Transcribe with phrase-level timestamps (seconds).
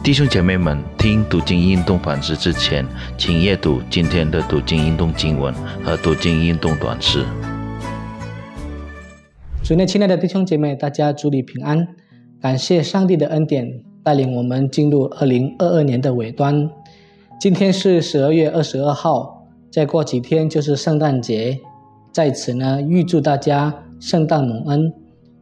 [0.00, 2.86] 弟兄姐妹们，听读经运动反思之前，
[3.18, 5.52] 请阅读今天的读经运动经文
[5.84, 7.24] 和读经运动短诗。
[9.62, 11.86] 主内，亲爱的弟兄姐妹，大家主里平安。
[12.40, 16.70] 感谢上帝的恩典，带领我们进入二零二二年的尾端。
[17.38, 21.58] 今天是十二月二十二号，再过几天就是圣诞节。
[22.12, 24.92] 在此呢，预祝大家圣诞蒙恩，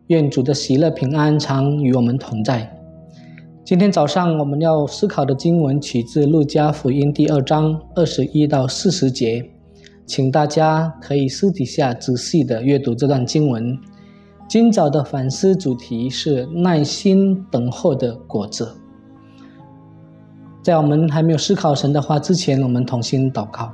[0.08, 2.75] 愿主的喜乐平安常与我们同在。
[3.66, 9.44] 今天早上我们要思考的经文取自路加福音第二章二十一到四十节，
[10.06, 13.76] 请大家可以私底下仔细的阅读这段经文。
[14.48, 18.72] 今早的反思主题是耐心等候的果子。
[20.62, 23.72] 在我们还没有思考神的话之前，我们同心祷告。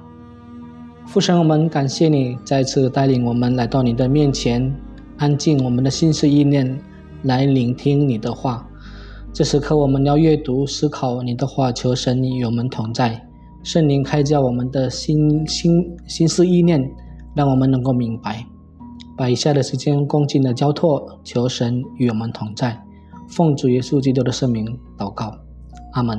[1.04, 4.74] 父神，我们感谢你再次带领我们来到你的面前，
[5.18, 6.80] 安静我们的心思意念，
[7.24, 8.66] 来聆听你的话。
[9.34, 13.18] 这时刻，我们要阅读、思考你的话，求神与我们同在，
[13.62, 16.86] 圣灵开教我们的心心心思意念，
[17.34, 18.44] 让我们能够明白。
[19.16, 22.78] 把以下的时间恭敬的交托，求神与我们同在，
[23.26, 24.66] 奉主耶稣基督的圣名
[24.98, 25.34] 祷告，
[25.92, 26.18] 阿门。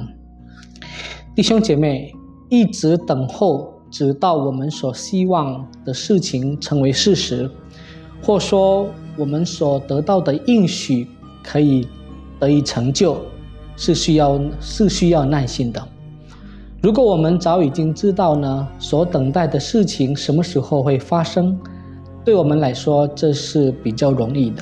[1.36, 2.12] 弟兄姐妹，
[2.50, 7.48] 一直等候，直到我们所希望的事情成为事实，
[8.24, 11.08] 或说我们所得到的应许
[11.44, 11.88] 可以。
[12.44, 13.18] 得以成就，
[13.78, 15.82] 是需要是需要耐心的。
[16.82, 21.58] 如果我们早已经知道呢，所等待的事情什么时候会发生，
[22.26, 24.62] 对我们来说这是比较容易的。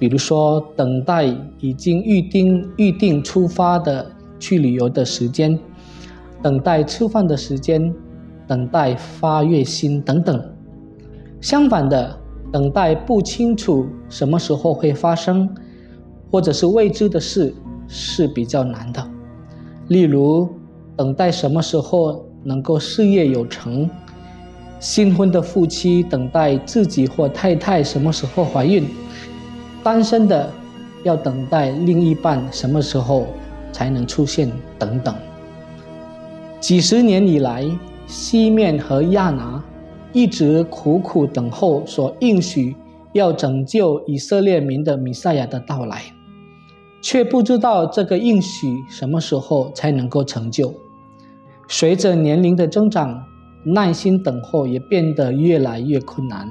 [0.00, 1.24] 比如说，等待
[1.60, 4.04] 已经预定预定出发的
[4.40, 5.56] 去旅游的时间，
[6.42, 7.94] 等待吃饭的时间，
[8.48, 10.44] 等待发月薪等等。
[11.40, 12.18] 相反的，
[12.50, 15.48] 等待不清楚什么时候会发生。
[16.32, 17.54] 或者是未知的事
[17.86, 19.06] 是比较难的，
[19.88, 20.48] 例如
[20.96, 23.88] 等待什么时候能够事业有成，
[24.80, 28.88] 新婚的夫妻等待自己或太太什么时候怀孕，
[29.82, 30.50] 单身的
[31.02, 33.26] 要等待另一半什么时候
[33.70, 35.14] 才能出现等等。
[36.60, 37.64] 几十年以来，
[38.06, 39.62] 西面和亚拿
[40.14, 42.74] 一直苦苦等候所应许
[43.12, 46.02] 要拯救以色列民的弥赛亚的到来。
[47.02, 50.72] 却不知道这个应许什么时候才能够成就。
[51.68, 53.20] 随着年龄的增长，
[53.64, 56.48] 耐心等候也变得越来越困难。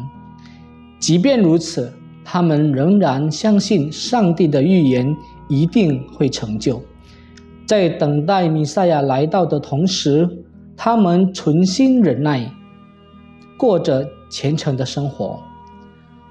[1.00, 1.92] 即便如此，
[2.26, 5.16] 他们仍然相信上帝的预言
[5.48, 6.82] 一定会成就。
[7.66, 10.28] 在等待弥赛亚来到的同时，
[10.76, 12.52] 他们存心忍耐，
[13.58, 15.40] 过着虔诚的生活。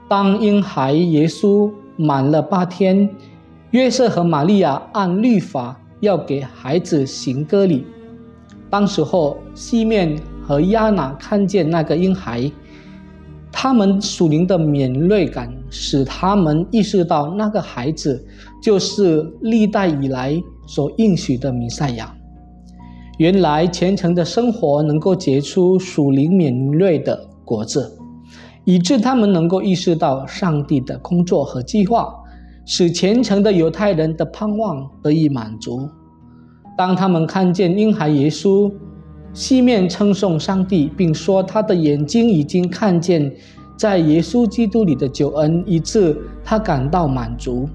[0.08, 3.08] 当婴孩耶稣满了八天。
[3.70, 7.86] 约瑟和玛利亚按律法要给孩子行割礼。
[8.68, 12.50] 当时候，西面和亚娜看见那个婴孩，
[13.52, 18.26] 他们属灵的敏锐感使他们意识到那个孩子
[18.60, 22.12] 就是历代以来所应许的弥赛亚。
[23.18, 27.96] 原来虔诚的生活能够结出属灵敏锐的果子，
[28.64, 32.16] 以致他们能够意识到上帝的工作和计划。
[32.64, 35.88] 使虔诚的犹太人的盼望得以满足。
[36.78, 38.72] 当他们看见婴孩耶稣，
[39.32, 43.30] 西面称颂上帝，并说他的眼睛已经看见
[43.76, 47.68] 在耶稣基督里的救恩，以致他感到满足。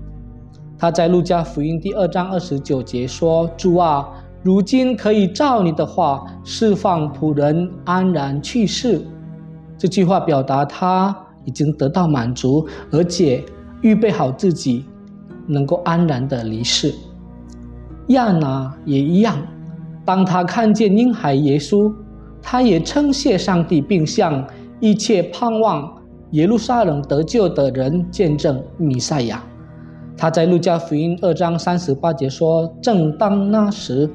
[0.78, 4.10] 他在路加福音第二章二十九节说：“主啊，
[4.44, 9.02] 如今可以照你的话释放仆人安然去世。”
[9.78, 13.44] 这句话表达他已经得到满足，而且。
[13.82, 14.86] 预备好自己，
[15.48, 16.94] 能够安然的离世。
[18.08, 19.38] 亚拿也一样，
[20.04, 21.92] 当他看见婴孩耶稣，
[22.42, 24.46] 他也称谢上帝，并向
[24.80, 25.92] 一切盼望
[26.32, 29.44] 耶路撒冷得救的人见证弥赛亚。
[30.18, 34.10] 他在路加福音二章三十八节说：“正当那时，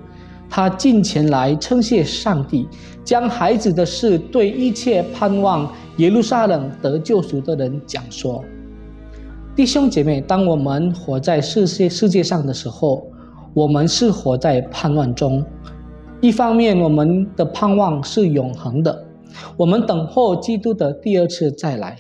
[0.49, 2.69] 他近前来称谢上帝，
[3.05, 8.45] 将孩子的事对一切盼望耶路撒冷得救赎的人讲说。”
[9.61, 13.07] 弟兄姐妹，当我们活在世界世界上的时候，
[13.53, 15.45] 我们是活在盼望中。
[16.23, 19.05] 一方面，我们的盼望是永恒的，
[19.59, 21.99] 我们等候基督的第二次再来，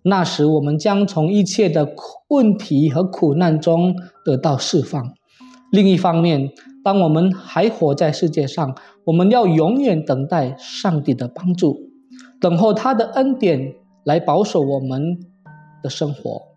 [0.00, 1.94] 那时我们将从一切的
[2.28, 5.12] 问题和苦难中得到释放。
[5.72, 6.52] 另一方面，
[6.82, 8.74] 当我们还活在世界上，
[9.04, 11.76] 我们要永远等待上帝的帮助，
[12.40, 13.74] 等候他的恩典
[14.04, 15.18] 来保守我们
[15.82, 16.53] 的生活。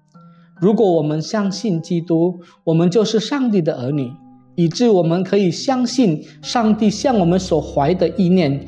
[0.60, 4.12] 如果我们相信基督，我们就是上帝的儿女，
[4.56, 8.60] 以致我们可以相信上帝向我们所怀的意念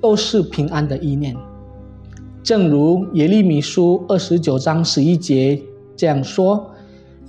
[0.00, 1.36] 都是平安的意念。
[2.44, 5.60] 正如耶利米书二十九章十一节
[5.96, 6.70] 这样说：“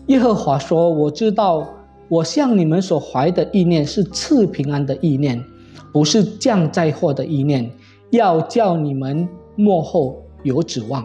[0.07, 1.67] 耶和华说，我知道
[2.07, 5.43] 我向你们所怀的意念是赐平安的意念，
[5.91, 7.67] 不是降灾祸的意念，
[8.11, 11.03] 要叫你们幕后有指望。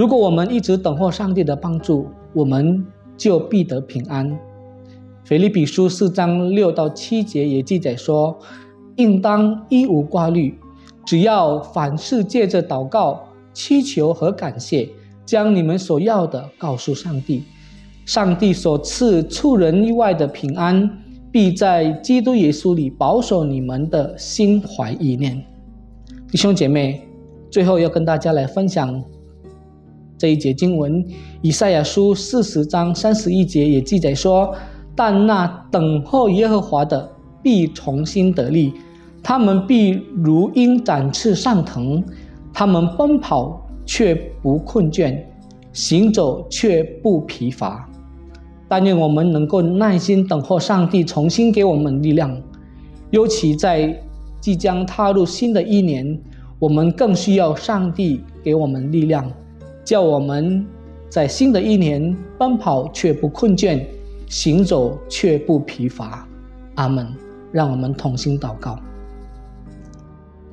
[0.00, 2.82] 如果我们一直等候上帝的帮助，我们
[3.18, 4.34] 就必得平安。”
[5.24, 8.38] 腓立比书四章六到七节也记载说
[8.96, 10.58] ：“应当一无挂虑。”
[11.04, 14.88] 只要凡事借着祷告、祈求和感谢，
[15.26, 17.44] 将你们所要的告诉上帝，
[18.06, 20.90] 上帝所赐出人意外的平安，
[21.30, 25.44] 必在基督耶稣里保守你们的心怀意念。
[26.30, 27.06] 弟兄姐妹，
[27.50, 29.04] 最后要跟大家来分享
[30.20, 31.02] 这一节经文，
[31.40, 34.54] 以赛亚书四十章三十一节也记载说
[34.94, 37.10] ：“但那等候耶和华的，
[37.42, 38.74] 必重新得力。”
[39.24, 42.04] 他们必如鹰展翅上腾，
[42.52, 45.18] 他们奔跑却不困倦，
[45.72, 47.88] 行走却不疲乏。
[48.68, 52.38] 但愿我们能够耐心等候上帝重新给我们力量，
[53.08, 53.98] 尤其在
[54.38, 56.20] 即将踏入新的一年，
[56.58, 59.32] 我们更需要上帝给我们力量，
[59.90, 60.64] 叫我们
[61.08, 63.84] 在新的一年奔跑却不困倦，
[64.28, 66.24] 行走却不疲乏。
[66.76, 67.12] 阿门。
[67.50, 68.78] 让我们同心祷告。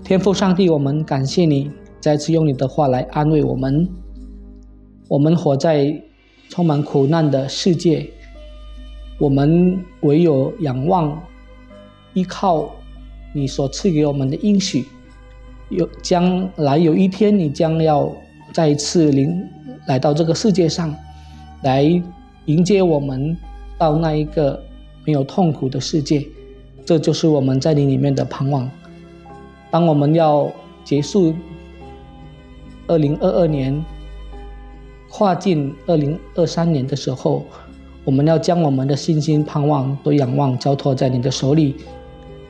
[0.03, 1.69] 天父上帝，我们感谢你
[1.99, 3.87] 再次用你的话来安慰我们。
[5.07, 6.01] 我们活在
[6.49, 8.09] 充满苦难的世界，
[9.19, 11.21] 我们唯有仰望、
[12.15, 12.71] 依靠
[13.35, 14.85] 你所赐给我们的应许。
[15.69, 18.11] 有将来有一天，你将要
[18.53, 19.47] 再一次临
[19.85, 20.95] 来到这个世界上，
[21.63, 21.83] 来
[22.45, 23.37] 迎接我们
[23.77, 24.61] 到那一个
[25.05, 26.25] 没有痛苦的世界。
[26.85, 28.69] 这就是我们在你里面的盼望。
[29.69, 30.49] 当我们要
[30.85, 31.33] 结束
[32.87, 33.83] 二零二二年，
[35.09, 37.43] 跨进二零二三年的时候，
[38.05, 41.75] 我们要将我们的信心、盼望都仰望、交托在你的手里。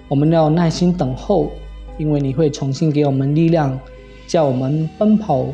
[0.08, 1.50] 我们要耐心等候，
[1.98, 3.78] 因为你会重新给我们力量，
[4.28, 5.48] 叫我们奔跑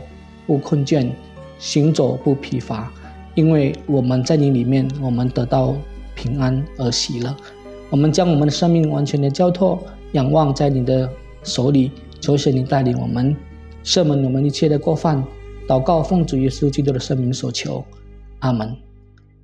[0.46, 1.10] 不困倦，
[1.58, 2.92] 行走不疲乏。
[3.36, 5.76] 因为我们在你里面，我们得到
[6.16, 7.36] 平安而喜乐。
[7.90, 9.82] 我们将我们的生命完全的交托，
[10.14, 11.10] 仰望在你的。
[11.46, 11.92] 手里，
[12.22, 13.36] 求神你带领我们，
[13.84, 15.22] 赦免我们一切的过犯，
[15.68, 17.84] 祷告奉主耶稣基督的圣名所求，
[18.40, 18.74] 阿门。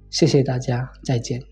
[0.10, 1.49] 谢谢大家，再见。